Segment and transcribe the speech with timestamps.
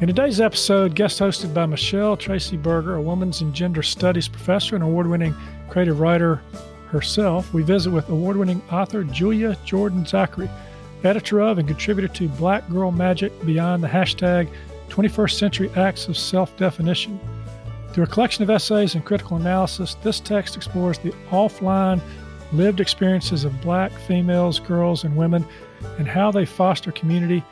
[0.00, 4.74] In today's episode, guest hosted by Michelle Tracy Berger, a women's and gender studies professor
[4.74, 5.34] and award winning
[5.68, 6.40] creative writer
[6.88, 10.48] herself, we visit with award winning author Julia Jordan Zachery,
[11.04, 14.48] editor of and contributor to Black Girl Magic Beyond the hashtag
[14.88, 17.20] 21st Century Acts of Self Definition.
[17.92, 22.00] Through a collection of essays and critical analysis, this text explores the offline
[22.52, 25.44] lived experiences of black females, girls, and women
[25.98, 27.44] and how they foster community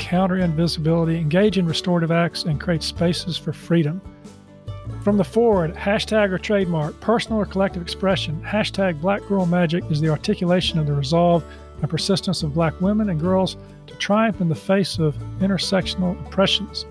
[0.00, 4.00] counter invisibility, engage in restorative acts, and create spaces for freedom.
[5.04, 10.00] From the forward, hashtag or trademark, personal or collective expression, hashtag Black Girl Magic is
[10.00, 11.44] the articulation of the resolve
[11.80, 16.86] and persistence of black women and girls to triumph in the face of intersectional oppressions.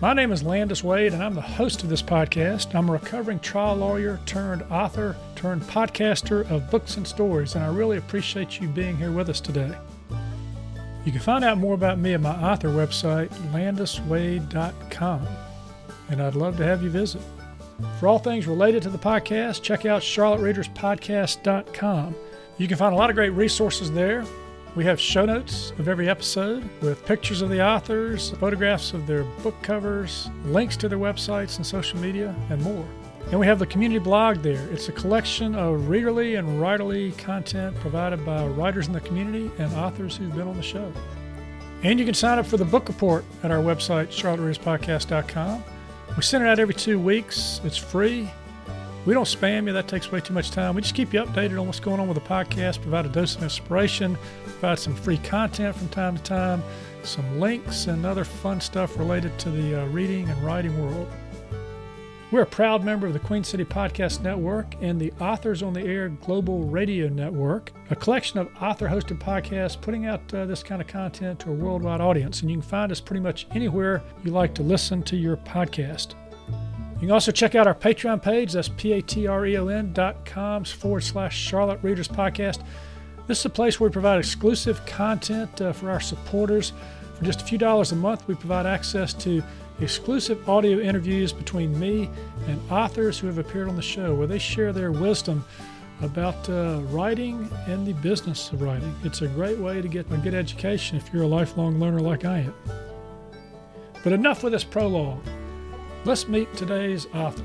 [0.00, 2.74] My name is Landis Wade, and I'm the host of this podcast.
[2.74, 7.68] I'm a recovering trial lawyer turned author turned podcaster of books and stories, and I
[7.68, 9.76] really appreciate you being here with us today.
[11.04, 15.26] You can find out more about me at my author website, landiswade.com,
[16.10, 17.20] and I'd love to have you visit.
[17.98, 22.14] For all things related to the podcast, check out charlottereaderspodcast.com.
[22.58, 24.24] You can find a lot of great resources there.
[24.76, 29.24] We have show notes of every episode with pictures of the authors, photographs of their
[29.42, 32.86] book covers, links to their websites and social media, and more.
[33.32, 34.68] And we have the community blog there.
[34.68, 39.72] It's a collection of readerly and writerly content provided by writers in the community and
[39.72, 40.92] authors who've been on the show.
[41.82, 45.64] And you can sign up for the book report at our website, charlottereaderspodcast.com.
[46.14, 47.62] We send it out every two weeks.
[47.64, 48.30] It's free.
[49.06, 50.74] We don't spam you, that takes way too much time.
[50.74, 53.34] We just keep you updated on what's going on with the podcast, provide a dose
[53.34, 56.62] of inspiration, provide some free content from time to time,
[57.02, 61.08] some links, and other fun stuff related to the uh, reading and writing world.
[62.32, 65.82] We're a proud member of the Queen City Podcast Network and the Authors on the
[65.82, 70.80] Air Global Radio Network, a collection of author hosted podcasts putting out uh, this kind
[70.80, 72.40] of content to a worldwide audience.
[72.40, 76.14] And you can find us pretty much anywhere you like to listen to your podcast.
[76.94, 78.54] You can also check out our Patreon page.
[78.54, 82.64] That's p-a-t-r-e-o-n dot com forward slash Charlotte Readers Podcast.
[83.26, 86.72] This is a place where we provide exclusive content uh, for our supporters.
[87.18, 89.42] For just a few dollars a month, we provide access to
[89.80, 92.10] exclusive audio interviews between me
[92.46, 95.44] and authors who have appeared on the show where they share their wisdom
[96.02, 98.94] about uh, writing and the business of writing.
[99.04, 102.24] It's a great way to get a good education if you're a lifelong learner like
[102.24, 102.54] I am.
[104.02, 105.24] But enough with this prologue.
[106.04, 107.44] Let's meet today's author.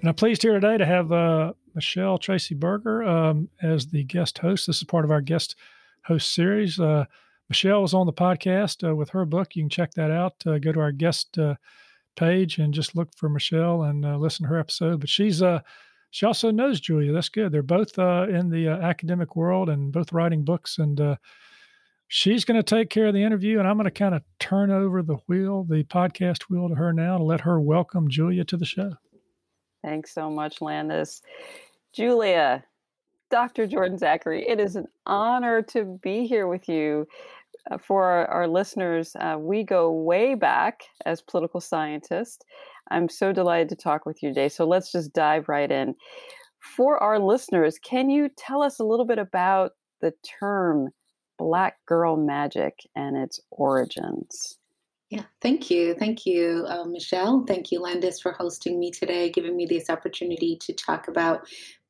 [0.00, 4.38] And I'm pleased here today to have uh, Michelle Tracy Berger um, as the guest
[4.38, 4.66] host.
[4.66, 5.56] This is part of our guest
[6.04, 6.80] host series.
[6.80, 7.04] Uh,
[7.48, 9.54] Michelle was on the podcast uh, with her book.
[9.54, 10.34] You can check that out.
[10.46, 11.54] Uh, go to our guest uh,
[12.16, 15.00] page and just look for Michelle and uh, listen to her episode.
[15.00, 15.60] But she's uh,
[16.10, 17.12] she also knows Julia.
[17.12, 17.52] That's good.
[17.52, 20.78] They're both in the academic world and both writing books.
[20.78, 21.18] And
[22.08, 23.58] she's going to take care of the interview.
[23.58, 26.92] And I'm going to kind of turn over the wheel, the podcast wheel, to her
[26.92, 28.92] now to let her welcome Julia to the show.
[29.84, 31.22] Thanks so much, Landis.
[31.92, 32.64] Julia,
[33.30, 33.66] Dr.
[33.66, 37.06] Jordan Zachery, it is an honor to be here with you.
[37.70, 42.38] Uh, for our, our listeners, uh, we go way back as political scientists.
[42.90, 44.48] I'm so delighted to talk with you today.
[44.48, 45.94] So let's just dive right in.
[46.76, 50.90] For our listeners, can you tell us a little bit about the term
[51.38, 54.58] Black Girl Magic and its origins?
[55.10, 55.94] Yeah, thank you.
[55.94, 57.44] Thank you, uh, Michelle.
[57.46, 61.46] Thank you, Landis, for hosting me today, giving me this opportunity to talk about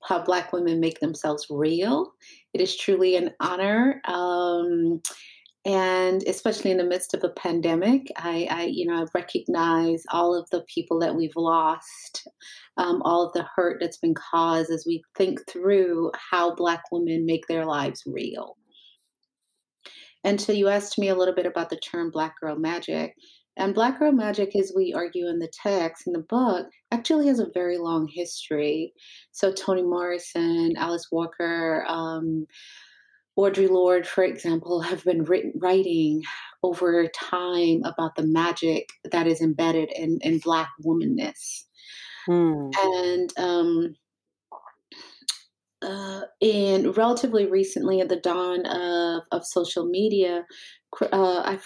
[0.06, 2.12] how Black women make themselves real.
[2.54, 4.00] It is truly an honor.
[4.06, 5.00] Um,
[5.66, 10.34] and especially in the midst of a pandemic i, I you know i recognize all
[10.34, 12.26] of the people that we've lost
[12.76, 17.26] um, all of the hurt that's been caused as we think through how black women
[17.26, 18.56] make their lives real
[20.22, 23.14] and so you asked me a little bit about the term black girl magic
[23.56, 27.38] and black girl magic as we argue in the text in the book actually has
[27.38, 28.92] a very long history
[29.32, 32.46] so toni morrison alice walker um,
[33.38, 36.22] Audre Lorde, for example, have been written, writing
[36.62, 41.64] over time about the magic that is embedded in, in Black womanness.
[42.24, 42.70] Hmm.
[42.74, 43.94] And um,
[45.86, 50.44] uh, and relatively recently, at the dawn of, of social media,
[51.00, 51.58] uh, I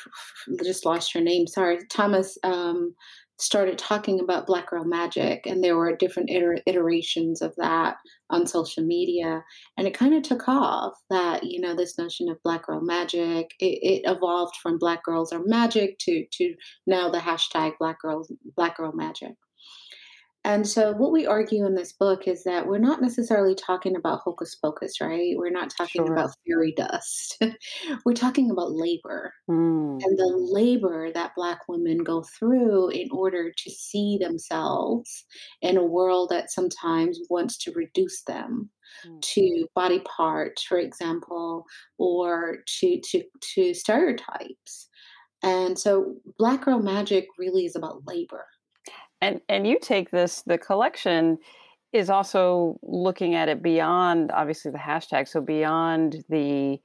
[0.62, 1.46] just lost your name.
[1.46, 2.94] Sorry, Thompson um,
[3.38, 7.96] started talking about Black Girl Magic, and there were different iter- iterations of that
[8.28, 9.42] on social media,
[9.78, 10.92] and it kind of took off.
[11.08, 15.32] That you know, this notion of Black Girl Magic, it, it, evolved from Black Girls
[15.32, 16.54] Are Magic to to
[16.86, 19.32] now the hashtag Black Girls Black Girl Magic.
[20.42, 24.20] And so, what we argue in this book is that we're not necessarily talking about
[24.20, 25.34] hocus pocus, right?
[25.36, 26.14] We're not talking sure.
[26.14, 27.38] about fairy dust.
[28.06, 30.02] we're talking about labor mm.
[30.02, 35.26] and the labor that Black women go through in order to see themselves
[35.60, 38.70] in a world that sometimes wants to reduce them.
[39.06, 39.20] Mm.
[39.20, 41.64] To body parts, for example,
[41.98, 43.22] or to, to
[43.54, 44.88] to stereotypes,
[45.42, 48.46] and so Black Girl Magic really is about labor
[49.20, 51.38] and and you take this the collection
[51.92, 56.78] is also looking at it beyond obviously the hashtag so beyond the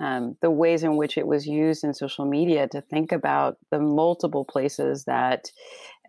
[0.00, 3.78] um, the ways in which it was used in social media to think about the
[3.78, 5.50] multiple places that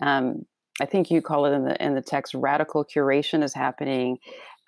[0.01, 0.45] um,
[0.81, 4.17] I think you call it in the in the text radical curation is happening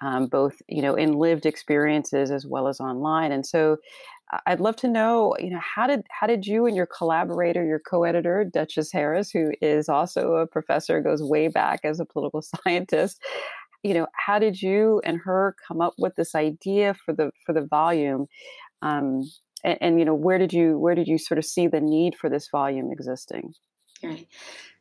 [0.01, 3.31] um, both you know in lived experiences as well as online.
[3.31, 3.77] And so
[4.45, 7.79] I'd love to know, you know, how did how did you and your collaborator, your
[7.79, 13.21] co-editor, Duchess Harris, who is also a professor, goes way back as a political scientist,
[13.83, 17.53] you know, how did you and her come up with this idea for the for
[17.53, 18.27] the volume?
[18.81, 19.23] Um,
[19.63, 22.15] and, and you know, where did you where did you sort of see the need
[22.15, 23.53] for this volume existing?
[24.03, 24.27] Right.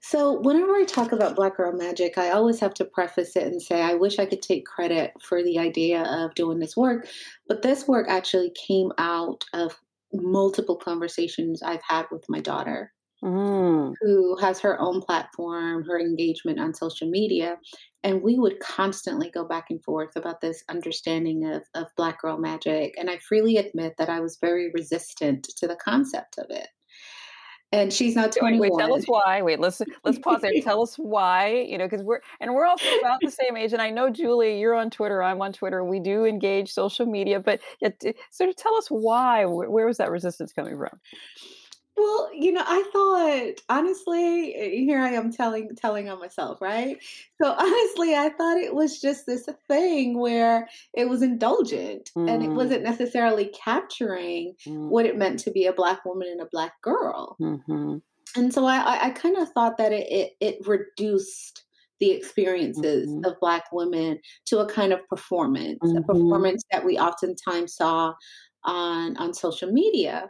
[0.01, 3.61] So, whenever I talk about Black Girl Magic, I always have to preface it and
[3.61, 7.09] say, I wish I could take credit for the idea of doing this work.
[7.49, 9.81] But this work actually came out of
[10.13, 12.93] multiple conversations I've had with my daughter,
[13.25, 13.95] mm.
[14.01, 17.57] who has her own platform, her engagement on social media.
[18.05, 22.37] And we would constantly go back and forth about this understanding of, of Black Girl
[22.37, 22.95] Magic.
[22.99, 26.69] And I freely admit that I was very resistant to the concept of it
[27.73, 28.61] and she's not 21.
[28.61, 29.43] Wait, wait, tell us why.
[29.43, 30.53] Wait, let's let's pause there.
[30.63, 31.67] tell us why.
[31.69, 33.73] You know, because we're and we're all about the same age.
[33.73, 35.23] And I know Julie, you're on Twitter.
[35.23, 35.85] I'm on Twitter.
[35.85, 39.45] We do engage social media, but yet, sort of tell us why.
[39.47, 41.01] Where, where was that resistance coming from?
[41.96, 46.98] Well, you know, I thought honestly, eh, here I am telling telling on myself, right?
[47.40, 52.31] So honestly, I thought it was just this thing where it was indulgent mm.
[52.31, 52.84] and it wasn't mm.
[52.90, 54.88] necessarily capturing mm.
[54.88, 57.37] what it meant to be a black woman and a black girl.
[57.40, 57.96] Mm-hmm.
[58.37, 61.64] And so I, I, I kind of thought that it, it, it reduced
[62.00, 63.25] the experiences mm-hmm.
[63.25, 65.96] of black women to a kind of performance, mm-hmm.
[65.96, 68.12] a performance that we oftentimes saw
[68.64, 70.28] on on social media.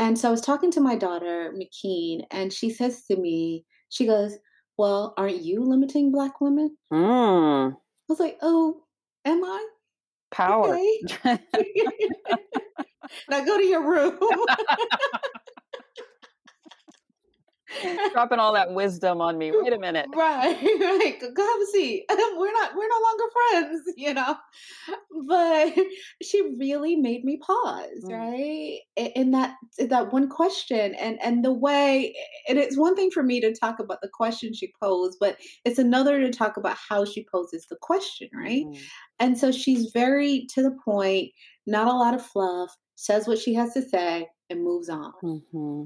[0.00, 4.06] And so I was talking to my daughter, McKeen, and she says to me, she
[4.06, 4.38] goes,
[4.78, 6.74] Well, aren't you limiting Black women?
[6.90, 7.72] Mm.
[7.72, 7.76] I
[8.08, 8.80] was like, Oh,
[9.26, 9.68] am I?
[10.30, 10.74] Power.
[10.74, 11.00] Okay.
[13.28, 14.18] now go to your room.
[18.12, 19.52] dropping all that wisdom on me.
[19.54, 20.06] Wait a minute.
[20.20, 21.16] Right, right.
[21.20, 22.04] Go have a seat.
[22.10, 24.36] We're not we're no longer friends, you know.
[25.26, 25.74] But
[26.22, 28.12] she really made me pause, mm.
[28.12, 28.80] right?
[28.96, 32.14] In that that one question and and the way
[32.48, 35.78] and it's one thing for me to talk about the question she posed, but it's
[35.78, 38.66] another to talk about how she poses the question, right?
[38.66, 38.78] Mm.
[39.20, 41.30] And so she's very to the point,
[41.66, 45.12] not a lot of fluff, says what she has to say and moves on.
[45.22, 45.84] Mm-hmm.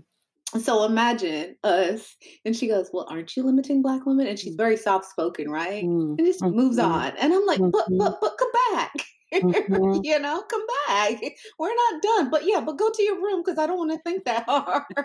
[0.60, 2.16] So imagine us.
[2.44, 4.26] And she goes, Well, aren't you limiting black women?
[4.26, 4.58] And she's mm.
[4.58, 5.84] very soft spoken, right?
[5.84, 6.14] Mm-hmm.
[6.18, 6.92] And just moves mm-hmm.
[6.92, 7.12] on.
[7.18, 8.14] And I'm like, But, but, mm-hmm.
[8.20, 8.92] but come back.
[9.34, 10.00] Mm-hmm.
[10.04, 11.20] you know, come back.
[11.58, 12.30] We're not done.
[12.30, 14.84] But yeah, but go to your room because I don't want to think that hard.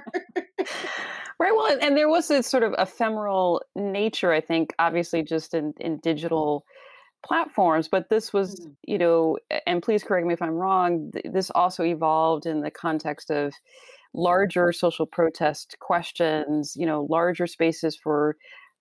[1.39, 1.55] right.
[1.55, 5.98] Well, and there was this sort of ephemeral nature, I think, obviously, just in, in
[5.98, 6.63] digital
[7.22, 8.72] platforms but this was mm-hmm.
[8.88, 13.29] you know and please correct me if i'm wrong this also evolved in the context
[13.29, 13.53] of
[14.13, 18.36] larger social protest questions, you know, larger spaces for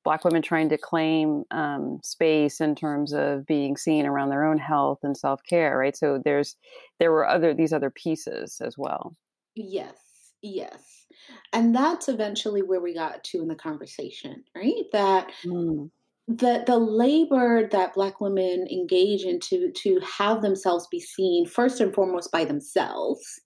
[0.04, 4.56] Black women trying to claim um, space in terms of being seen around their own
[4.56, 5.96] health and self care, right?
[5.96, 6.56] So there's
[6.98, 9.16] there were other these other pieces as well.
[9.54, 9.96] Yes,
[10.40, 11.06] yes,
[11.52, 14.84] and that's eventually where we got to in the conversation, right?
[14.92, 15.30] That.
[15.44, 15.90] Mm
[16.28, 21.80] the the labor that black women engage in to to have themselves be seen first
[21.80, 23.40] and foremost by themselves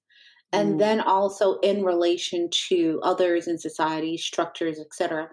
[0.52, 0.78] and mm.
[0.78, 5.28] then also in relation to others in society structures etc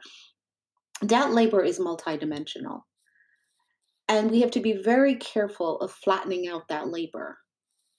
[1.01, 2.81] that labor is multidimensional
[4.07, 7.37] and we have to be very careful of flattening out that labor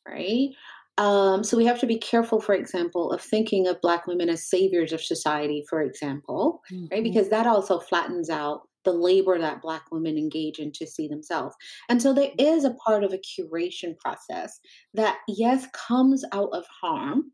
[0.08, 0.50] right
[0.98, 4.48] um, so we have to be careful for example of thinking of black women as
[4.48, 6.86] saviors of society for example mm-hmm.
[6.90, 11.08] right because that also flattens out the labor that Black women engage in to see
[11.08, 11.54] themselves.
[11.88, 14.58] And so there is a part of a curation process
[14.94, 17.32] that, yes, comes out of harm,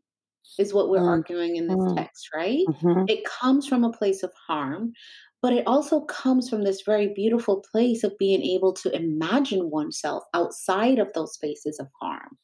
[0.59, 1.07] is what we're mm.
[1.07, 1.95] arguing in this mm.
[1.95, 2.65] text, right?
[2.67, 3.03] Mm-hmm.
[3.07, 4.93] It comes from a place of harm,
[5.41, 10.23] but it also comes from this very beautiful place of being able to imagine oneself
[10.33, 12.37] outside of those spaces of harm.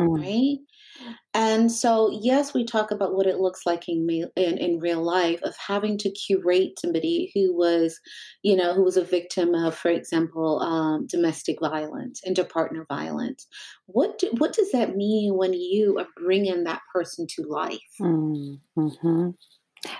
[0.00, 0.22] Mm.
[0.22, 0.58] Right?
[1.34, 5.40] And so, yes, we talk about what it looks like in, in in real life
[5.42, 8.00] of having to curate somebody who was,
[8.42, 13.46] you know, who was a victim of, for example, um, domestic violence, interpartner violence.
[13.86, 17.78] What do, what does that mean when you are bringing that person to life?
[18.00, 19.28] Mm, mm-hmm.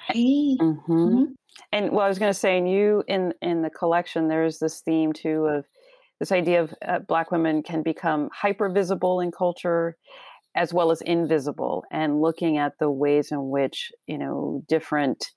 [0.08, 0.56] Hey.
[0.58, 0.92] Mm-hmm.
[0.92, 1.24] Mm-hmm.
[1.72, 4.80] And well, I was going to say, and you in in the collection, there's this
[4.80, 5.66] theme too of
[6.20, 9.96] this idea of uh, Black women can become hyper visible in culture
[10.54, 15.32] as well as invisible and looking at the ways in which you know different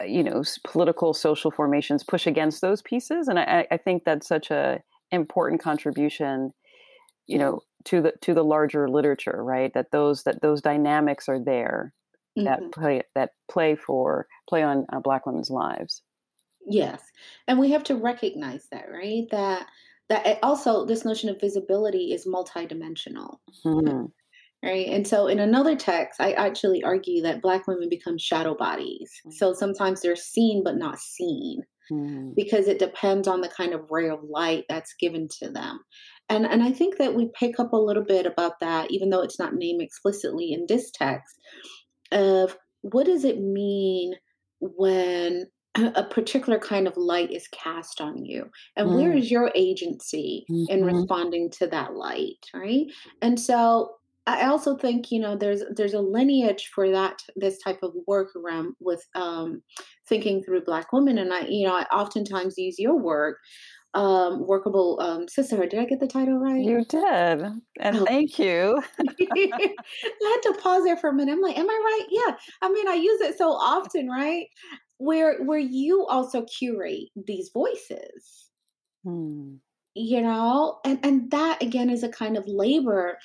[0.00, 4.28] uh, you know political social formations push against those pieces and i, I think that's
[4.28, 6.52] such a important contribution
[7.26, 9.72] you know to the to the larger literature right?
[9.74, 11.92] That those that those dynamics are there
[12.36, 12.44] mm-hmm.
[12.44, 16.02] that play that play for play on uh, black women's lives.
[16.66, 17.00] Yes
[17.46, 19.26] and we have to recognize that right?
[19.30, 19.66] That
[20.08, 23.38] that also this notion of visibility is multidimensional.
[23.64, 24.06] Mm-hmm
[24.64, 24.88] right?
[24.88, 29.10] And so in another text i actually argue that black women become shadow bodies.
[29.20, 29.32] Mm-hmm.
[29.32, 32.30] so sometimes they're seen but not seen mm-hmm.
[32.36, 35.80] because it depends on the kind of ray of light that's given to them.
[36.28, 39.22] And and i think that we pick up a little bit about that even though
[39.22, 41.36] it's not named explicitly in this text
[42.12, 44.14] of what does it mean
[44.60, 45.46] when
[45.94, 48.44] a particular kind of light is cast on you
[48.76, 48.96] and mm.
[48.96, 50.72] where is your agency mm-hmm.
[50.72, 52.86] in responding to that light right
[53.22, 53.90] and so
[54.28, 58.36] I also think you know there's there's a lineage for that this type of work
[58.36, 59.62] around with um,
[60.06, 63.38] thinking through Black women, and I you know I oftentimes use your work,
[63.94, 65.70] um, workable um, sisterhood.
[65.70, 66.62] Did I get the title right?
[66.62, 67.40] You did,
[67.80, 68.04] and oh.
[68.04, 68.82] thank you.
[69.00, 71.32] I had to pause there for a minute.
[71.32, 72.06] I'm like, am I right?
[72.10, 72.36] Yeah.
[72.60, 74.46] I mean, I use it so often, right?
[74.98, 78.50] Where where you also curate these voices.
[79.04, 79.56] Hmm
[79.94, 83.18] you know and and that again is a kind of labor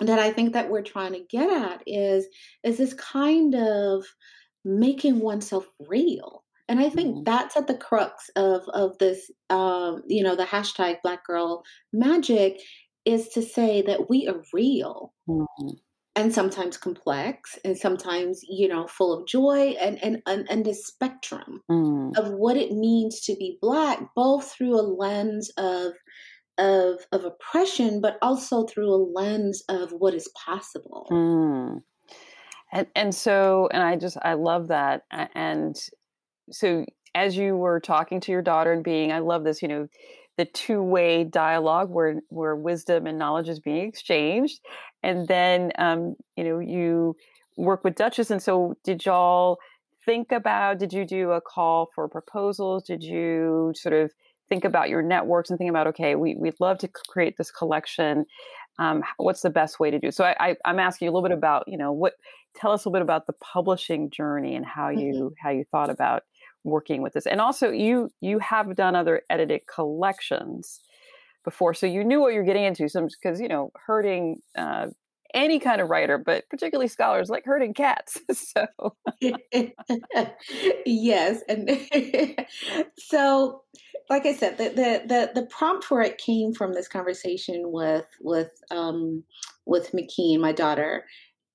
[0.00, 2.26] that I think that we're trying to get at is
[2.62, 4.04] is this kind of
[4.64, 6.44] making oneself real.
[6.68, 7.24] And I think mm-hmm.
[7.24, 12.60] that's at the crux of of this, um, you know, the hashtag Black Girl Magic
[13.04, 15.68] is to say that we are real, mm-hmm.
[16.18, 20.74] And sometimes complex, and sometimes you know full of joy, and and and, and the
[20.74, 22.10] spectrum mm-hmm.
[22.20, 25.92] of what it means to be Black, both through a lens of
[26.58, 31.06] of of oppression, but also through a lens of what is possible.
[31.10, 31.82] Mm.
[32.72, 35.02] And and so, and I just I love that.
[35.34, 35.76] And
[36.50, 36.84] so,
[37.14, 39.62] as you were talking to your daughter and being, I love this.
[39.62, 39.88] You know,
[40.38, 44.60] the two way dialogue where where wisdom and knowledge is being exchanged,
[45.02, 47.16] and then um, you know you
[47.56, 48.30] work with Duchess.
[48.30, 49.58] And so, did y'all
[50.06, 50.78] think about?
[50.78, 52.84] Did you do a call for proposals?
[52.84, 54.12] Did you sort of
[54.48, 58.24] think about your networks and think about okay we, we'd love to create this collection
[58.78, 61.28] um, what's the best way to do so I, I, am asking you a little
[61.28, 62.14] bit about you know what
[62.56, 65.28] tell us a little bit about the publishing journey and how you mm-hmm.
[65.38, 66.22] how you thought about
[66.68, 70.80] working with this and also you you have done other edited collections
[71.44, 74.86] before so you knew what you're getting into some because you know hurting uh,
[75.34, 78.18] any kind of writer, but particularly scholars like herding cats.
[78.32, 78.66] so
[80.86, 81.70] yes, and
[82.98, 83.62] so
[84.10, 88.06] like I said, the, the, the the prompt for it came from this conversation with
[88.20, 89.24] with um,
[89.66, 91.04] with McKean, my daughter,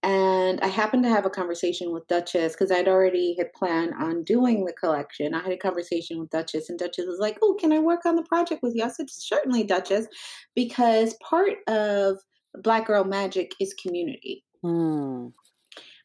[0.04, 4.24] and I happened to have a conversation with Duchess because I'd already had planned on
[4.24, 5.34] doing the collection.
[5.34, 8.16] I had a conversation with Duchess, and Duchess was like, "Oh, can I work on
[8.16, 10.08] the project with you?" I said, "Certainly, Duchess,"
[10.56, 12.20] because part of
[12.56, 14.44] Black Girl Magic is community.
[14.62, 15.30] Hmm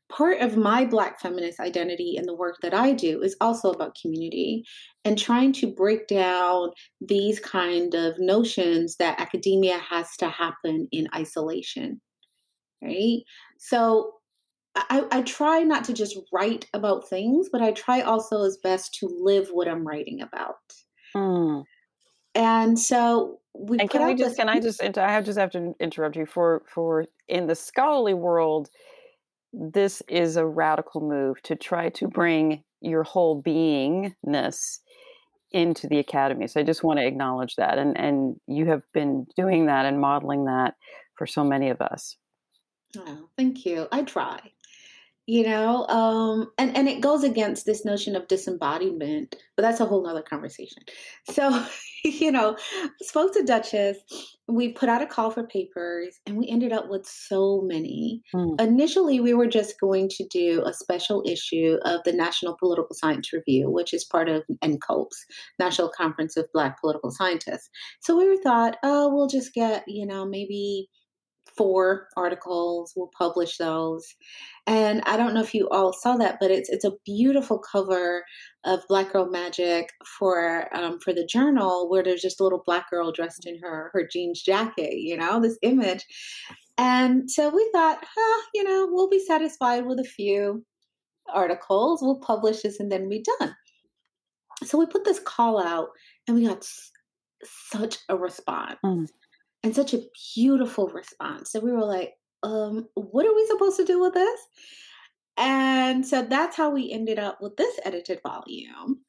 [0.09, 3.97] part of my Black feminist identity and the work that I do is also about
[4.01, 4.65] community
[5.05, 11.09] and trying to break down these kind of notions that academia has to happen in
[11.15, 12.01] isolation.
[12.83, 13.19] Right?
[13.59, 14.15] So
[14.75, 18.95] I, I try not to just write about things, but I try also as best
[19.01, 20.57] to live what I'm writing about.
[21.15, 21.65] Mm.
[22.35, 25.75] And so we and can we just can I just I have just have to
[25.81, 28.69] interrupt you for for in the scholarly world
[29.53, 34.79] this is a radical move to try to bring your whole beingness
[35.51, 36.47] into the academy.
[36.47, 37.79] So I just want to acknowledge that.
[37.79, 40.75] And, and you have been doing that and modeling that
[41.17, 42.17] for so many of us.
[42.97, 43.87] Oh, thank you.
[43.93, 44.41] I try.
[45.29, 49.85] you know um and and it goes against this notion of disembodiment but that's a
[49.85, 50.83] whole nother conversation
[51.31, 51.67] so
[52.05, 52.57] you know
[53.03, 53.99] spoke to duchess
[54.49, 58.59] we put out a call for papers and we ended up with so many mm.
[58.59, 63.31] initially we were just going to do a special issue of the national political science
[63.31, 65.27] review which is part of NCOBPS
[65.59, 67.69] national conference of black political scientists
[68.01, 70.89] so we thought oh we'll just get you know maybe
[71.59, 72.95] four articles.
[72.97, 74.15] We'll publish those.
[74.67, 78.25] And I don't know if you all saw that, but it's it's a beautiful cover
[78.65, 82.89] of Black Girl Magic for um, for the journal, where there's just a little black
[82.91, 84.95] girl dressed in her her jeans jacket.
[84.95, 86.07] You know, this image.
[86.79, 90.65] And so we thought, huh, you know, we'll be satisfied with a few
[91.35, 92.01] articles.
[92.01, 93.57] We'll publish this and then be done.
[94.65, 95.89] So we put this call out,
[96.27, 96.65] and we got
[97.43, 98.79] such a response.
[98.85, 99.09] Mm
[99.63, 100.03] and such a
[100.35, 101.53] beautiful response.
[101.53, 104.41] So we were like, um, what are we supposed to do with this?
[105.37, 109.01] And so that's how we ended up with this edited volume,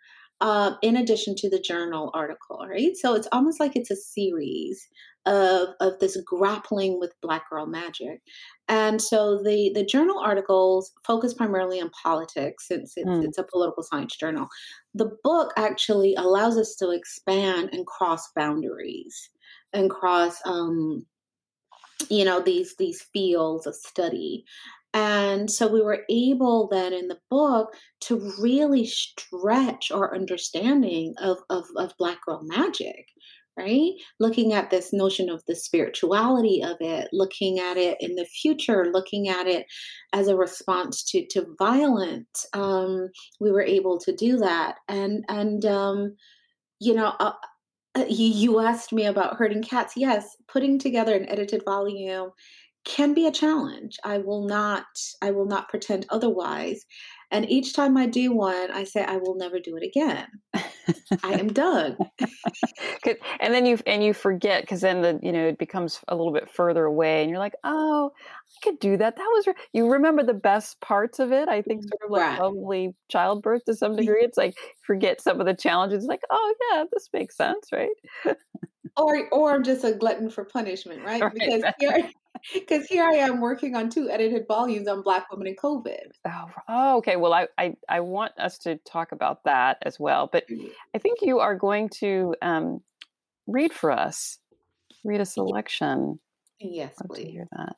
[0.41, 2.95] uh, in addition to the journal article, right?
[2.95, 4.87] So it's almost like it's a series
[5.25, 8.21] of, of this grappling with Black Girl Magic.
[8.67, 13.23] And so the, the journal articles focus primarily on politics since it's, mm.
[13.23, 14.47] it's a political science journal.
[14.93, 19.29] The book actually allows us to expand and cross boundaries
[19.73, 21.05] and cross um,
[22.09, 24.45] you know these these fields of study
[24.93, 31.37] and so we were able then in the book to really stretch our understanding of,
[31.49, 33.05] of, of Black girl magic,
[33.55, 33.91] right?
[34.19, 38.89] Looking at this notion of the spirituality of it, looking at it in the future,
[38.91, 39.67] looking at it
[40.13, 42.47] as a response to, to violence.
[42.53, 43.09] Um,
[43.39, 44.77] we were able to do that.
[44.87, 46.15] And, and, um,
[46.79, 47.33] you know, uh,
[47.95, 49.93] Uh, you, you asked me about herding cats.
[49.95, 52.31] Yes, putting together an edited volume
[52.85, 53.97] can be a challenge.
[54.03, 54.85] I will not
[55.21, 56.85] I will not pretend otherwise.
[57.31, 60.27] And each time I do one, I say I will never do it again.
[61.23, 61.97] I am done.
[63.39, 66.33] and then you and you forget because then the you know it becomes a little
[66.33, 69.15] bit further away, and you're like, oh, I could do that.
[69.15, 69.53] That was re-.
[69.73, 71.47] you remember the best parts of it.
[71.47, 72.41] I think mm, sort of like right.
[72.41, 73.97] lovely childbirth to some mm.
[73.97, 74.23] degree.
[74.23, 76.05] It's like forget some of the challenges.
[76.05, 77.89] Like, oh yeah, this makes sense, right?
[78.97, 81.21] or or I'm just a glutton for punishment, right?
[81.21, 81.73] right because right.
[81.79, 82.09] here
[82.53, 86.11] because here I am working on two edited volumes on Black women and COVID.
[86.27, 87.15] Oh, oh, okay.
[87.15, 90.29] Well, I, I, I want us to talk about that as well.
[90.31, 90.67] But mm-hmm.
[90.95, 92.81] I think you are going to um,
[93.47, 94.39] read for us,
[95.03, 96.19] read a selection.
[96.59, 97.25] Yes, please.
[97.25, 97.75] To hear that.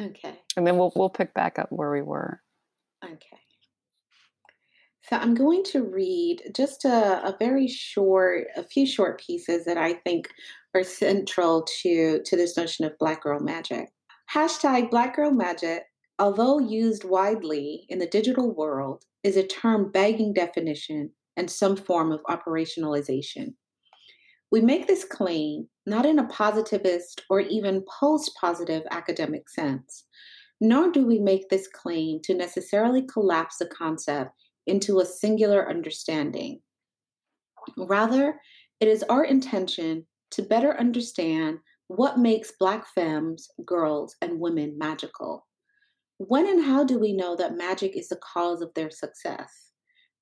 [0.00, 0.38] Okay.
[0.56, 2.40] And then we'll we'll pick back up where we were.
[3.04, 3.38] Okay.
[5.08, 9.78] So I'm going to read just a, a very short, a few short pieces that
[9.78, 10.28] I think
[10.74, 13.88] are central to, to this notion of Black Girl Magic.
[14.34, 15.84] Hashtag Black Girl Magic,
[16.18, 22.12] although used widely in the digital world, is a term begging definition and some form
[22.12, 23.54] of operationalization.
[24.50, 30.04] We make this claim not in a positivist or even post positive academic sense,
[30.60, 34.32] nor do we make this claim to necessarily collapse the concept
[34.68, 36.60] into a singular understanding.
[37.76, 38.40] Rather,
[38.80, 45.46] it is our intention to better understand what makes Black femmes, girls, and women magical.
[46.18, 49.70] When and how do we know that magic is the cause of their success?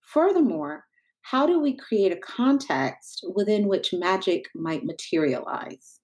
[0.02, 0.84] Furthermore,
[1.22, 6.00] how do we create a context within which magic might materialize?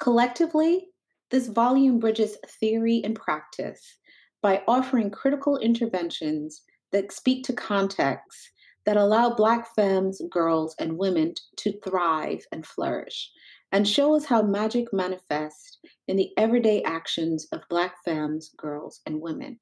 [0.00, 0.88] Collectively,
[1.30, 3.98] this volume bridges theory and practice
[4.40, 8.50] by offering critical interventions that speak to contexts
[8.86, 13.30] that allow Black femmes, girls, and women to thrive and flourish,
[13.70, 19.20] and show us how magic manifests in the everyday actions of Black femmes, girls, and
[19.20, 19.60] women.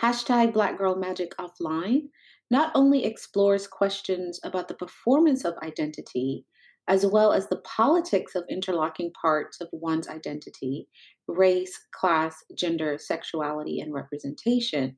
[0.00, 2.08] Hashtag Black Girl Magic Offline
[2.50, 6.44] not only explores questions about the performance of identity,
[6.88, 10.88] as well as the politics of interlocking parts of one's identity,
[11.28, 14.96] race, class, gender, sexuality, and representation,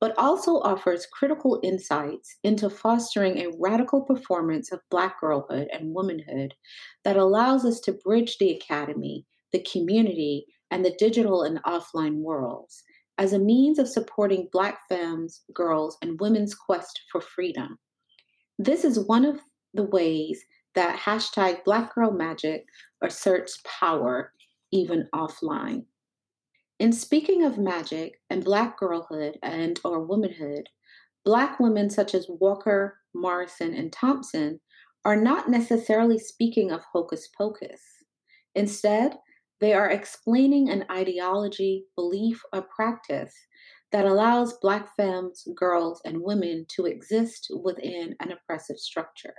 [0.00, 6.54] but also offers critical insights into fostering a radical performance of Black girlhood and womanhood
[7.04, 12.84] that allows us to bridge the academy, the community, and the digital and offline worlds
[13.18, 17.78] as a means of supporting Black femmes, girls, and women's quest for freedom.
[18.58, 19.40] This is one of
[19.74, 22.64] the ways that hashtag Black Girl Magic
[23.02, 24.32] asserts power
[24.70, 25.84] even offline.
[26.78, 30.68] In speaking of magic and Black girlhood and or womanhood,
[31.24, 34.60] Black women such as Walker, Morrison, and Thompson
[35.04, 37.80] are not necessarily speaking of hocus pocus.
[38.54, 39.18] Instead,
[39.60, 43.34] They are explaining an ideology, belief, or practice
[43.90, 49.34] that allows Black femmes, girls, and women to exist within an oppressive structure.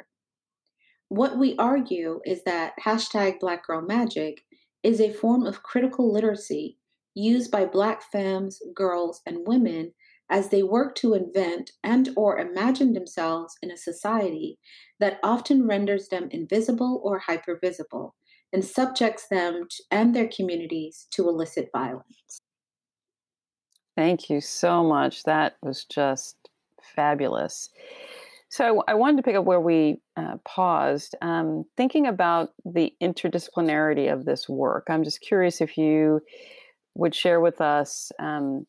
[1.08, 4.41] What we argue is that hashtag Black Girl Magic
[4.84, 6.78] is a form of critical literacy
[7.19, 9.93] used by Black femmes, girls, and women
[10.29, 14.58] as they work to invent and or imagine themselves in a society
[14.99, 18.12] that often renders them invisible or hypervisible
[18.53, 22.41] and subjects them and their communities to illicit violence.
[23.95, 25.23] Thank you so much.
[25.23, 26.38] That was just
[26.95, 27.69] fabulous.
[28.49, 34.12] So I wanted to pick up where we uh, paused, um, thinking about the interdisciplinarity
[34.12, 34.88] of this work.
[34.89, 36.21] I'm just curious if you
[36.95, 38.65] would share with us um,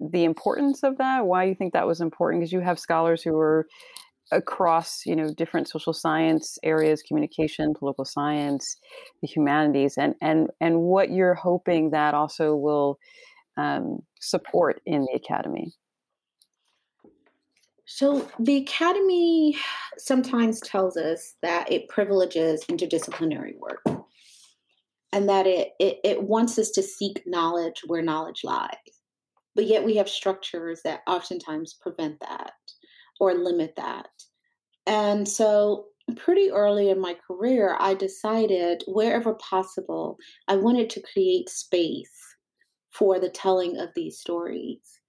[0.00, 3.36] the importance of that, why you think that was important, because you have scholars who
[3.36, 3.66] are
[4.30, 8.78] across you know different social science areas communication political science
[9.20, 12.98] the humanities and and and what you're hoping that also will
[13.58, 15.72] um, support in the academy.
[17.84, 19.58] So the academy
[19.98, 24.01] sometimes tells us that it privileges interdisciplinary work
[25.12, 28.76] and that it, it, it wants us to seek knowledge where knowledge lies
[29.54, 32.52] but yet we have structures that oftentimes prevent that
[33.20, 34.08] or limit that.
[34.86, 40.16] And so, pretty early in my career, I decided wherever possible,
[40.48, 42.10] I wanted to create space
[42.90, 45.00] for the telling of these stories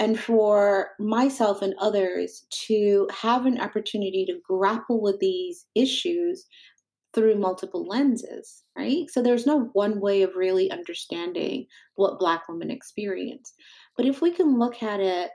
[0.00, 6.46] and for myself and others to have an opportunity to grapple with these issues
[7.14, 9.04] through multiple lenses, right?
[9.10, 13.52] So there's no one way of really understanding what Black women experience.
[13.96, 15.30] But if we can look at it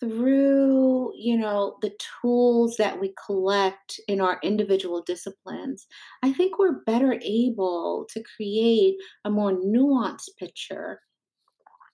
[0.00, 5.86] through, you know, the tools that we collect in our individual disciplines,
[6.22, 11.00] I think we're better able to create a more nuanced picture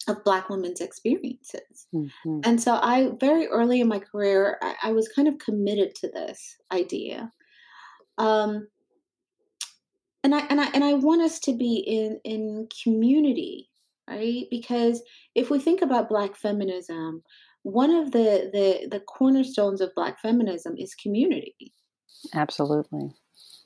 [0.08, 1.86] of Black women's experiences.
[1.94, 2.40] Mm-hmm.
[2.44, 6.08] And so I, very early in my career, I, I was kind of committed to
[6.08, 7.30] this idea.
[8.18, 8.66] Um,
[10.24, 13.68] and I and I and I want us to be in in community,
[14.08, 14.44] right?
[14.50, 15.02] Because
[15.34, 17.22] if we think about Black feminism,
[17.62, 21.72] one of the the the cornerstones of Black feminism is community.
[22.34, 23.10] Absolutely.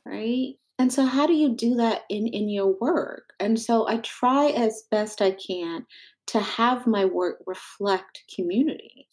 [0.04, 0.54] Right.
[0.78, 3.32] And so, how do you do that in in your work?
[3.40, 5.86] And so, I try as best I can
[6.28, 9.08] to have my work reflect community.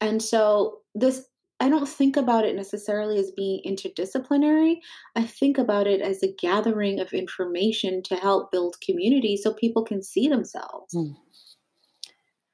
[0.00, 1.26] And so, this
[1.64, 4.80] I don't think about it necessarily as being interdisciplinary.
[5.16, 9.82] I think about it as a gathering of information to help build community so people
[9.82, 10.94] can see themselves.
[10.94, 11.16] Mm.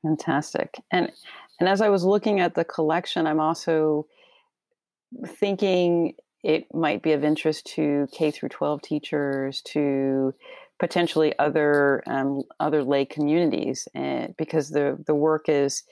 [0.02, 0.76] Fantastic.
[0.92, 1.10] And
[1.58, 4.06] and as I was looking at the collection, I'm also
[5.26, 10.32] thinking it might be of interest to K through 12 teachers, to
[10.78, 15.82] potentially other um, other lay communities, and eh, because the the work is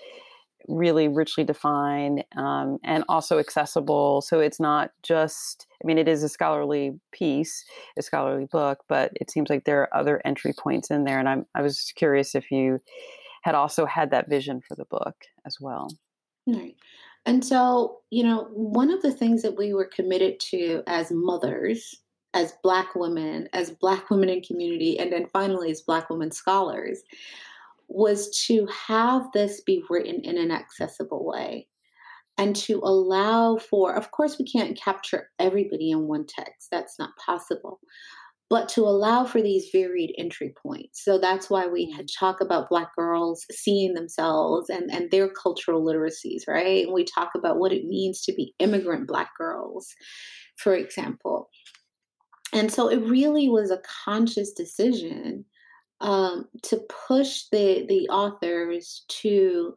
[0.68, 4.20] really richly defined um, and also accessible.
[4.20, 7.64] So it's not just, I mean, it is a scholarly piece,
[7.98, 11.18] a scholarly book, but it seems like there are other entry points in there.
[11.18, 12.78] And I'm, I was curious if you
[13.42, 15.88] had also had that vision for the book as well.
[16.46, 16.76] Right.
[17.26, 21.96] And so, you know, one of the things that we were committed to as mothers,
[22.34, 27.00] as Black women, as Black women in community, and then finally as Black women scholars,
[27.88, 31.66] was to have this be written in an accessible way
[32.38, 37.16] and to allow for, of course, we can't capture everybody in one text, that's not
[37.16, 37.80] possible,
[38.48, 41.04] but to allow for these varied entry points.
[41.04, 42.18] So that's why we had mm.
[42.18, 46.84] talk about Black girls seeing themselves and, and their cultural literacies, right?
[46.84, 49.88] And we talk about what it means to be immigrant Black girls,
[50.56, 51.50] for example.
[52.52, 55.44] And so it really was a conscious decision
[56.00, 59.74] um, to push the the authors to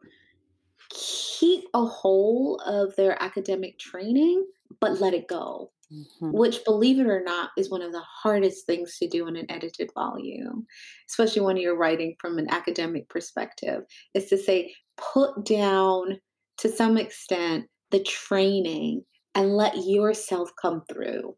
[0.90, 4.46] keep a hold of their academic training,
[4.80, 5.70] but let it go.
[5.92, 6.32] Mm-hmm.
[6.32, 9.50] Which, believe it or not, is one of the hardest things to do in an
[9.50, 10.66] edited volume,
[11.08, 13.82] especially when you're writing from an academic perspective,
[14.14, 16.18] is to say, put down
[16.58, 19.04] to some extent the training
[19.34, 21.36] and let yourself come through.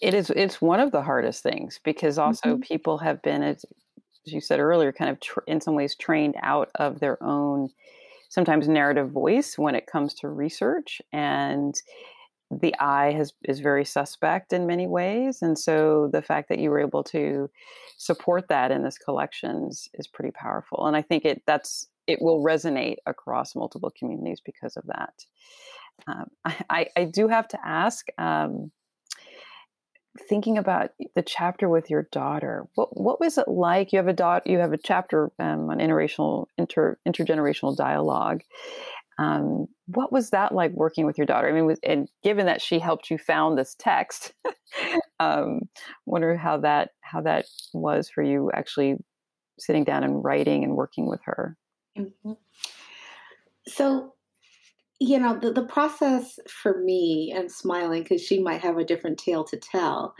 [0.00, 0.30] It is.
[0.30, 2.60] It's one of the hardest things because also mm-hmm.
[2.60, 3.64] people have been, as
[4.24, 7.70] you said earlier, kind of tr- in some ways trained out of their own
[8.30, 11.82] sometimes narrative voice when it comes to research and
[12.50, 16.70] the eye has is very suspect in many ways and so the fact that you
[16.70, 17.48] were able to
[17.96, 22.42] support that in this collections is pretty powerful and i think it that's it will
[22.42, 25.26] resonate across multiple communities because of that
[26.08, 26.26] um,
[26.70, 28.72] I, I, do have to ask um,
[30.18, 33.92] thinking about the chapter with your daughter, what what was it like?
[33.92, 34.50] You have a daughter.
[34.50, 38.42] You have a chapter um, on interracial inter intergenerational dialogue.
[39.18, 41.48] Um, what was that like working with your daughter?
[41.48, 44.32] I mean, was, and given that she helped you found this text,
[45.20, 45.60] um,
[46.06, 48.96] wonder how that how that was for you actually
[49.58, 51.56] sitting down and writing and working with her.
[51.98, 52.32] Mm-hmm.
[53.68, 54.14] So
[55.00, 59.18] you know the, the process for me and smiling because she might have a different
[59.18, 60.14] tale to tell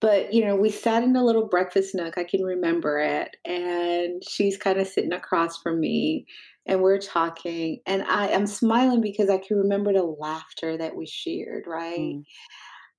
[0.00, 4.22] but you know we sat in a little breakfast nook i can remember it and
[4.26, 6.24] she's kind of sitting across from me
[6.66, 11.06] and we're talking and i am smiling because i can remember the laughter that we
[11.06, 12.22] shared right mm.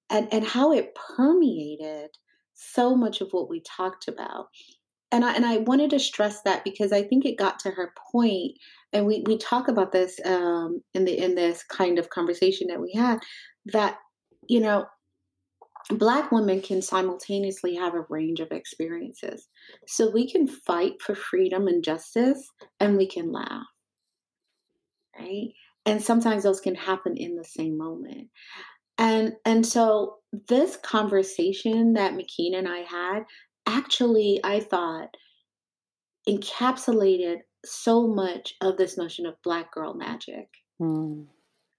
[0.10, 2.10] and and how it permeated
[2.54, 4.47] so much of what we talked about
[5.12, 7.93] and I and I wanted to stress that because I think it got to her
[8.12, 8.58] point,
[8.96, 12.82] and we we talk about this um, in the in this kind of conversation that
[12.82, 13.20] we had
[13.68, 13.98] that
[14.48, 14.86] you know
[15.92, 19.48] black women can simultaneously have a range of experiences.
[19.88, 23.68] So we can fight for freedom and justice and we can laugh
[25.20, 25.50] right?
[25.86, 28.30] And sometimes those can happen in the same moment.
[28.98, 33.24] And and so this conversation that McKeen and I had
[33.68, 35.10] actually, I thought,
[36.28, 40.47] encapsulated so much of this notion of black girl magic.
[40.82, 41.25] Mm.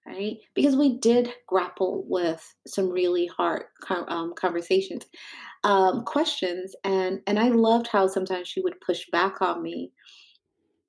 [0.07, 0.39] Right?
[0.55, 5.05] Because we did grapple with some really hard um, conversations,
[5.65, 9.91] um, questions, and and I loved how sometimes she would push back on me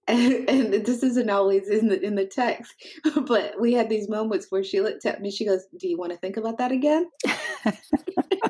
[0.07, 2.73] and, and, this isn't always in the in the text,
[3.27, 5.31] but we had these moments where she looked at me.
[5.31, 7.09] She goes, "Do you want to think about that again?"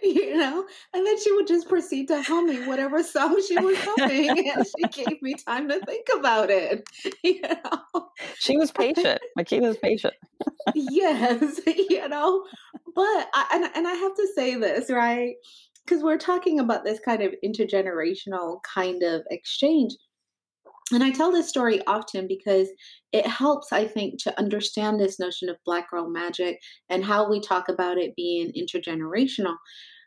[0.02, 4.50] you know, and then she would just proceed to humming whatever song she was humming,
[4.54, 6.84] and she gave me time to think about it.
[7.22, 8.08] You know,
[8.38, 9.20] she was patient.
[9.36, 10.14] was patient.
[10.74, 12.44] yes, you know,
[12.94, 15.34] but I, and and I have to say this right
[15.84, 19.94] because we're talking about this kind of intergenerational kind of exchange
[20.92, 22.68] and I tell this story often because
[23.12, 27.40] it helps, I think, to understand this notion of Black girl magic and how we
[27.40, 29.56] talk about it being intergenerational.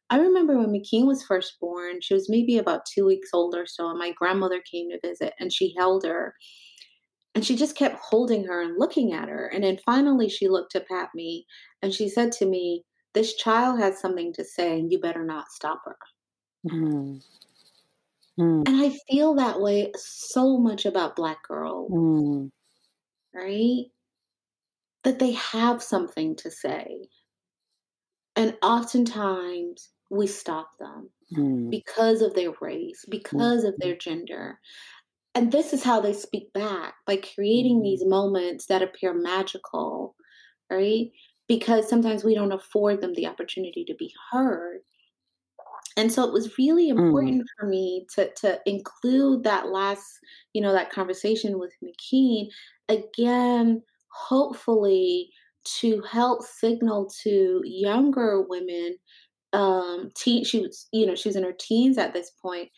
[0.09, 3.65] I remember when McKeen was first born, she was maybe about two weeks old or
[3.65, 6.35] so, and my grandmother came to visit and she held her.
[7.35, 9.47] And she just kept holding her and looking at her.
[9.47, 11.47] And then finally, she looked up at me
[11.81, 12.83] and she said to me,
[13.15, 15.97] This child has something to say, and you better not stop her.
[16.69, 17.17] Mm-hmm.
[18.39, 18.67] Mm.
[18.67, 22.49] And I feel that way so much about Black girls, mm.
[23.33, 23.85] right?
[25.03, 27.09] That they have something to say.
[28.35, 31.69] And oftentimes we stop them mm.
[31.69, 34.59] because of their race, because of their gender.
[35.35, 37.83] And this is how they speak back by creating mm.
[37.83, 40.15] these moments that appear magical,
[40.71, 41.07] right?
[41.47, 44.79] Because sometimes we don't afford them the opportunity to be heard.
[45.95, 46.97] And so it was really mm.
[46.97, 47.45] important mm.
[47.59, 50.05] for me to to include that last,
[50.53, 52.47] you know, that conversation with McKeen
[52.89, 55.29] again, hopefully
[55.79, 58.97] to help signal to younger women,
[59.53, 62.69] um, teen, she was, you know, she was in her teens at this point,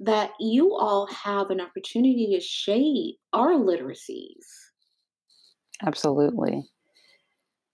[0.00, 4.44] that you all have an opportunity to shape our literacies.
[5.84, 6.62] Absolutely.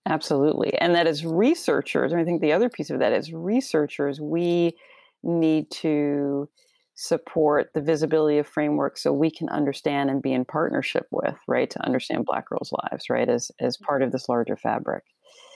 [0.06, 0.74] Absolutely.
[0.78, 4.76] And that as researchers, I think the other piece of that is researchers, we
[5.22, 6.48] need to
[6.94, 11.70] support the visibility of frameworks so we can understand and be in partnership with, right,
[11.70, 15.04] to understand Black girls' lives, right, as, as part of this larger fabric.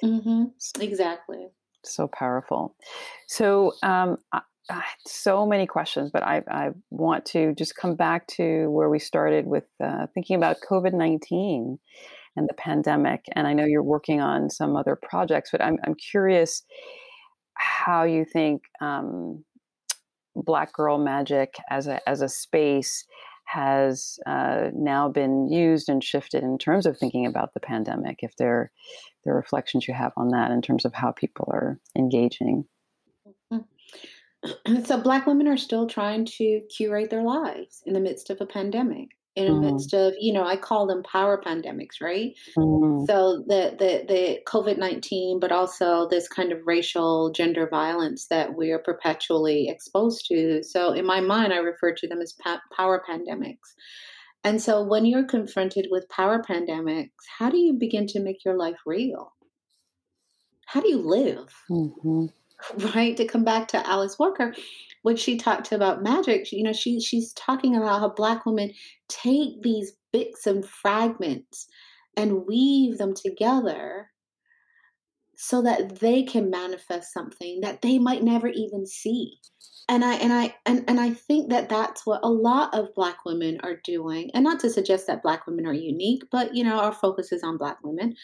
[0.02, 0.44] Mm-hmm.
[0.80, 1.48] Exactly.
[1.85, 2.74] So powerful.
[3.26, 8.26] So, um, I, I, so many questions, but I, I want to just come back
[8.28, 11.78] to where we started with uh, thinking about COVID 19
[12.37, 13.25] and the pandemic.
[13.33, 16.62] And I know you're working on some other projects, but I'm, I'm curious
[17.55, 19.44] how you think um,
[20.35, 23.05] Black Girl Magic as a, as a space
[23.46, 28.18] has uh, now been used and shifted in terms of thinking about the pandemic.
[28.20, 28.72] If there,
[29.27, 32.64] are reflections you have on that in terms of how people are engaging.
[34.85, 38.46] So, Black women are still trying to curate their lives in the midst of a
[38.46, 39.72] pandemic in the mm.
[39.72, 43.07] midst of you know i call them power pandemics right mm.
[43.07, 48.70] so the the, the covid-19 but also this kind of racial gender violence that we
[48.70, 53.03] are perpetually exposed to so in my mind i refer to them as pa- power
[53.09, 53.75] pandemics
[54.42, 58.57] and so when you're confronted with power pandemics how do you begin to make your
[58.57, 59.33] life real
[60.64, 62.27] how do you live mm-hmm.
[62.96, 64.55] right to come back to alice walker
[65.06, 68.72] when she talked about magic, you know, she she's talking about how black women
[69.08, 71.68] take these bits and fragments
[72.16, 74.10] and weave them together
[75.36, 79.38] so that they can manifest something that they might never even see
[79.88, 83.25] and i and i and, and i think that that's what a lot of black
[83.25, 84.31] women are doing.
[84.35, 87.42] And not to suggest that black women are unique but you know our focus is
[87.42, 88.14] on black women.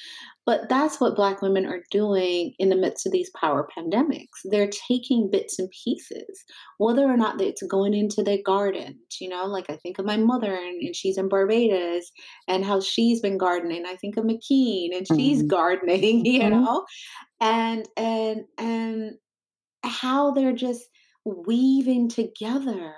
[0.44, 4.42] But that's what black women are doing in the midst of these power pandemics.
[4.44, 6.44] They're taking bits and pieces
[6.78, 10.16] whether or not it's going into their garden you know like i think of my
[10.16, 12.10] mother and, and she's in barbados
[12.48, 13.84] and how she's been gardening.
[13.86, 15.48] I think of mckean and she's mm-hmm.
[15.48, 16.50] gardening you mm-hmm.
[16.50, 16.86] know?
[17.40, 19.12] And and and
[19.84, 20.84] how they're just
[21.24, 22.94] weaving together.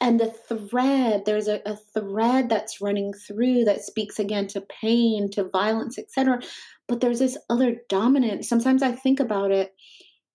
[0.00, 5.30] And the thread, there's a, a thread that's running through that speaks again to pain,
[5.30, 6.40] to violence, etc.
[6.88, 8.44] But there's this other dominant.
[8.44, 9.74] Sometimes I think about it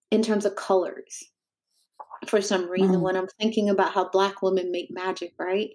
[0.10, 1.26] in terms of colors
[2.28, 3.02] for some reason mm.
[3.02, 5.70] when I'm thinking about how Black women make magic, right?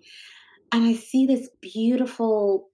[0.73, 2.71] And I see this beautiful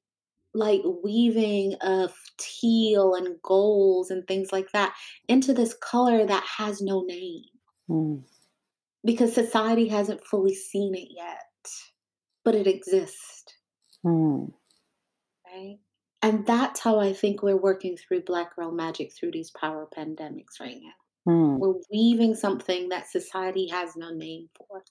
[0.55, 4.95] like weaving of teal and golds and things like that
[5.29, 7.45] into this color that has no name.
[7.89, 8.23] Mm.
[9.05, 11.45] Because society hasn't fully seen it yet,
[12.45, 13.45] but it exists.
[14.05, 14.53] Mm.
[15.47, 15.79] Right?
[16.23, 20.61] And that's how I think we're working through Black Girl Magic through these power pandemics
[20.61, 21.33] right now.
[21.33, 21.59] Mm.
[21.59, 24.83] We're weaving something that society has no name for.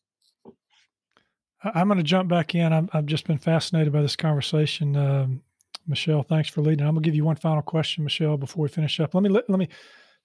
[1.61, 2.71] I'm going to jump back in.
[2.71, 4.95] i have just been fascinated by this conversation.
[4.95, 5.41] Um,
[5.89, 6.85] Michelle, thanks for leading.
[6.85, 9.13] I'm going to give you one final question, Michelle, before we finish up.
[9.13, 9.67] Let me let, let me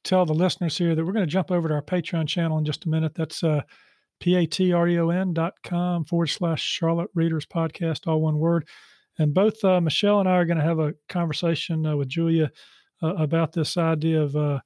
[0.04, 2.64] tell the listeners here that we're going to jump over to our Patreon channel in
[2.64, 3.14] just a minute.
[3.14, 3.62] That's uh,
[4.20, 8.68] p-a-t-r-e-o-n dot com forward slash Charlotte Readers Podcast, all one word.
[9.18, 12.50] And both uh, Michelle and I are going to have a conversation uh, with Julia
[13.02, 14.60] uh, about this idea of uh,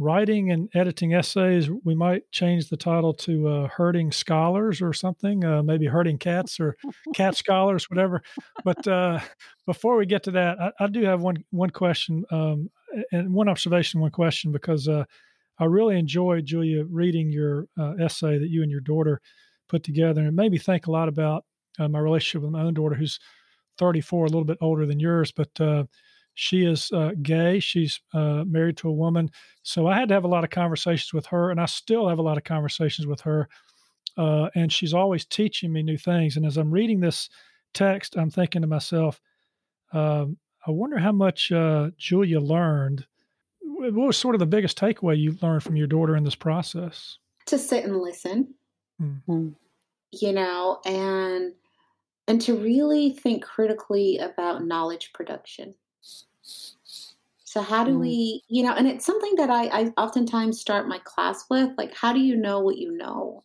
[0.00, 1.68] writing and editing essays.
[1.84, 6.58] We might change the title to uh, "Herding Scholars" or something, uh, maybe "Herding Cats"
[6.58, 6.76] or
[7.14, 8.22] "Cat Scholars," whatever.
[8.64, 9.20] But uh,
[9.66, 12.70] before we get to that, I, I do have one one question um,
[13.12, 15.04] and one observation, one question, because uh,
[15.58, 19.20] I really enjoyed Julia reading your uh, essay that you and your daughter
[19.68, 21.44] put together, and it made me think a lot about
[21.78, 23.20] uh, my relationship with my own daughter, who's
[23.78, 25.60] 34, a little bit older than yours, but
[26.40, 27.60] she is uh, gay.
[27.60, 29.30] She's uh, married to a woman.
[29.62, 32.18] So I had to have a lot of conversations with her, and I still have
[32.18, 33.46] a lot of conversations with her.
[34.16, 36.38] Uh, and she's always teaching me new things.
[36.38, 37.28] And as I'm reading this
[37.74, 39.20] text, I'm thinking to myself,
[39.92, 43.04] um, I wonder how much uh, Julia learned.
[43.60, 47.18] What was sort of the biggest takeaway you learned from your daughter in this process?
[47.46, 48.54] To sit and listen,
[49.00, 49.48] mm-hmm.
[50.10, 51.52] you know, and
[52.26, 55.74] and to really think critically about knowledge production.
[57.50, 57.98] So how do mm.
[58.02, 61.92] we, you know, and it's something that I, I oftentimes start my class with, like,
[61.96, 63.42] how do you know what you know?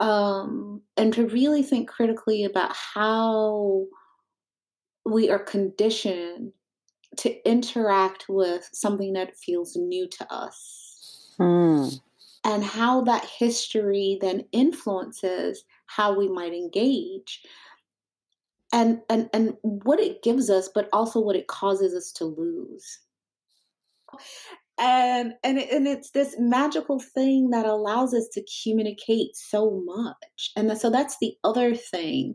[0.00, 3.86] Um, and to really think critically about how
[5.06, 6.52] we are conditioned
[7.18, 11.36] to interact with something that feels new to us.
[11.38, 12.00] Mm.
[12.42, 17.44] And how that history then influences how we might engage
[18.72, 22.98] and and and what it gives us but also what it causes us to lose.
[24.78, 30.50] And and and it's this magical thing that allows us to communicate so much.
[30.56, 32.34] And so that's the other thing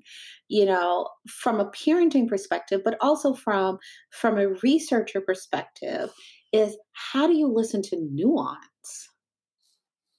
[0.50, 3.78] you know from a parenting perspective but also from
[4.12, 6.10] from a researcher perspective
[6.54, 9.10] is how do you listen to nuance?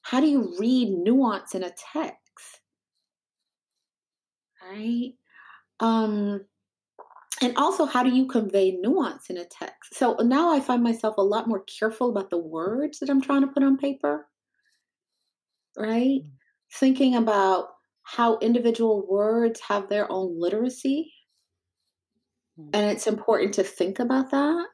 [0.03, 2.61] How do you read nuance in a text?
[4.71, 5.15] Right
[5.81, 6.41] um,
[7.41, 9.95] and also, how do you convey nuance in a text?
[9.95, 13.43] So now I find myself a lot more careful about the words that I'm trying
[13.43, 14.27] to put on paper,
[15.77, 16.21] right?
[16.21, 16.29] Mm-hmm.
[16.73, 17.69] Thinking about
[18.03, 21.13] how individual words have their own literacy.
[22.59, 22.71] Mm-hmm.
[22.75, 24.67] And it's important to think about that.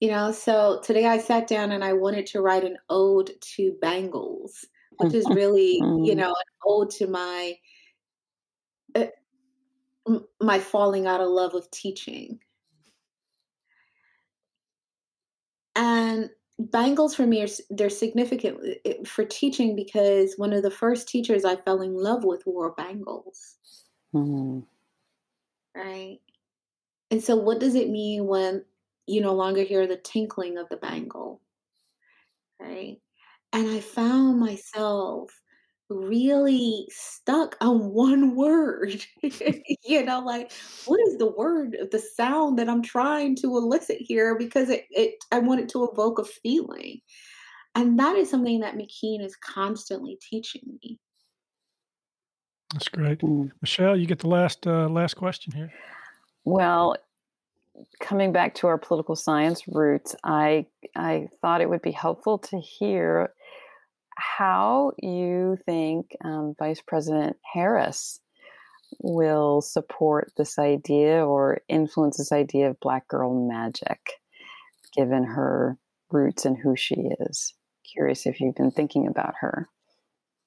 [0.00, 3.76] You know, so today I sat down and I wanted to write an ode to
[3.80, 4.64] bangles,
[4.98, 6.34] which is really, you know, an
[6.64, 7.54] ode to my
[8.94, 9.06] uh,
[10.40, 12.40] my falling out of love of teaching.
[15.76, 21.44] And bangles for me are they're significant for teaching because one of the first teachers
[21.44, 23.56] I fell in love with wore bangles.
[24.14, 24.60] Mm-hmm.
[25.74, 26.18] Right?
[27.10, 28.64] And so what does it mean when
[29.06, 31.40] you no longer hear the tinkling of the bangle?
[32.60, 32.98] Right?
[33.52, 35.30] And I found myself
[35.88, 39.04] really stuck on one word.
[39.22, 40.52] you know, like
[40.86, 44.36] what is the word, the sound that I'm trying to elicit here?
[44.36, 47.00] Because it, it I want it to evoke a feeling.
[47.74, 50.98] And that is something that McKean is constantly teaching me.
[52.72, 53.20] That's great.
[53.20, 53.50] Mm.
[53.60, 55.72] Michelle, you get the last uh, last question here.
[56.44, 56.96] Well,
[58.00, 60.66] coming back to our political science roots, I
[60.96, 63.32] I thought it would be helpful to hear
[64.18, 68.20] how you think um, Vice President Harris
[69.00, 74.00] will support this idea or influence this idea of Black girl magic,
[74.96, 75.78] given her
[76.10, 77.54] roots and who she is.
[77.92, 79.68] Curious if you've been thinking about her.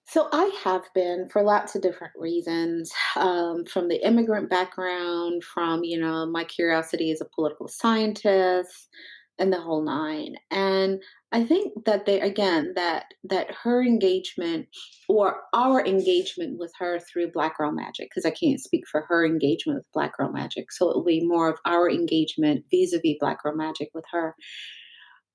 [0.08, 5.86] So I have been for lots of different reasons, um, from the immigrant background, from
[5.86, 8.90] you know my curiosity as a political scientist,
[9.42, 10.36] and the whole nine.
[10.52, 11.02] And
[11.34, 14.68] I think that they again that that her engagement
[15.10, 19.26] or our engagement with her through Black Girl Magic, because I can't speak for her
[19.26, 23.42] engagement with Black Girl Magic, so it will be more of our engagement vis-a-vis Black
[23.44, 24.36] Girl Magic with her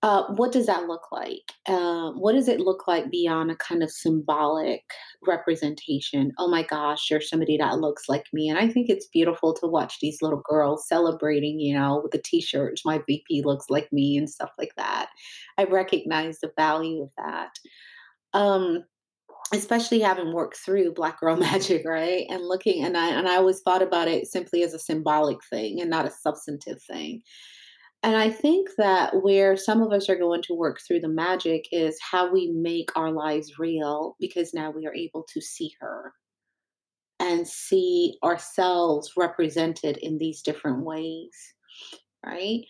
[0.07, 1.51] uh, what does that look like?
[1.67, 4.85] Uh, what does it look like beyond a kind of symbolic
[5.27, 6.31] representation?
[6.39, 8.49] Oh my gosh, there's somebody that looks like me.
[8.49, 12.23] And I think it's beautiful to watch these little girls celebrating, you know, with the
[12.25, 15.09] t shirts, my VP looks like me and stuff like that.
[15.59, 17.51] I recognize the value of that.
[18.33, 18.85] Um,
[19.53, 23.61] especially having worked through black girl magic right and looking and i and i always
[23.61, 27.23] thought about it simply as a symbolic thing and not a substantive thing
[28.07, 31.67] and I think that where some of us are going to work through the magic
[31.73, 36.13] is how we make our lives real because now we are able to see her
[37.19, 41.33] and see ourselves represented in these different ways,
[42.25, 42.61] right?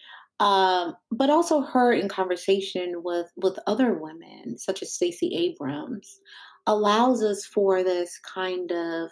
[0.40, 6.18] Um, but also her in conversation with with other women, such as Stacey Abrams,
[6.66, 9.10] allows us for this kind of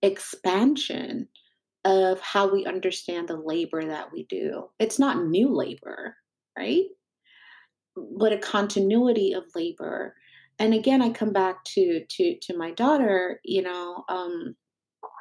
[0.00, 1.28] expansion
[1.86, 4.68] of how we understand the labor that we do.
[4.78, 6.16] It's not new labor,
[6.58, 6.84] right?
[7.96, 10.14] But a continuity of labor.
[10.58, 14.56] And again, I come back to to to my daughter, you know, um,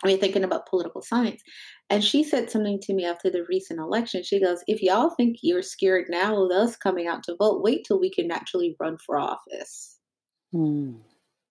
[0.03, 1.41] I mean, thinking about political science.
[1.89, 4.24] And she said something to me after the recent election.
[4.24, 7.86] She goes, If y'all think you're scared now of us coming out to vote, wait
[7.86, 9.99] till we can actually run for office.
[10.51, 10.93] Hmm.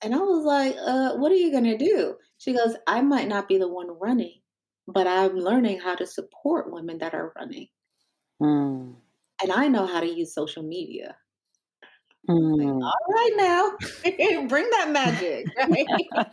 [0.02, 2.16] And I was like, uh, What are you going to do?
[2.38, 4.40] She goes, I might not be the one running,
[4.86, 7.68] but I'm learning how to support women that are running.
[8.42, 8.94] Mm.
[9.42, 11.16] And I know how to use social media.
[12.28, 12.80] Mm.
[12.80, 15.46] Like, All right, now bring that magic.
[15.68, 15.86] Right?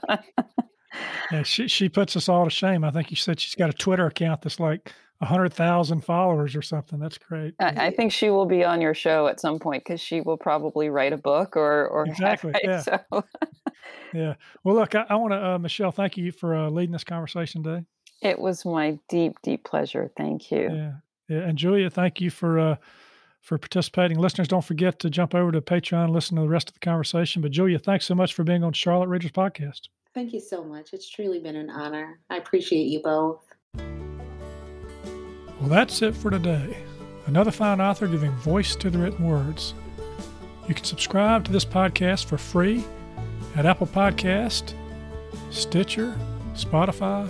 [1.32, 2.84] yeah, she she puts us all to shame.
[2.84, 6.56] I think you said she's got a Twitter account that's like a hundred thousand followers
[6.56, 7.00] or something.
[7.00, 7.54] That's great.
[7.60, 10.38] I, I, think she will be on your show at some point because she will
[10.38, 12.52] probably write a book or or exactly.
[12.52, 12.64] Right?
[12.64, 12.82] Yeah.
[12.82, 13.24] So.
[14.14, 14.34] yeah.
[14.64, 15.92] Well, look, I, I want to uh, Michelle.
[15.92, 17.86] Thank you for uh, leading this conversation today.
[18.22, 20.12] It was my deep, deep pleasure.
[20.16, 20.70] Thank you.
[20.72, 20.92] Yeah,
[21.28, 21.44] yeah.
[21.48, 22.76] And Julia, thank you for uh,
[23.42, 24.20] for participating.
[24.20, 26.80] Listeners, don't forget to jump over to Patreon and listen to the rest of the
[26.80, 27.42] conversation.
[27.42, 29.90] But Julia, thanks so much for being on Charlotte Readers Podcast.
[30.14, 30.94] Thank you so much.
[30.94, 32.20] It's truly been an honor.
[32.30, 33.46] I appreciate you both.
[33.76, 36.78] Well, that's it for today.
[37.28, 39.74] Another fine author giving voice to the written words.
[40.68, 42.84] You can subscribe to this podcast for free
[43.56, 44.74] at Apple Podcast,
[45.50, 46.18] Stitcher,
[46.54, 47.30] Spotify,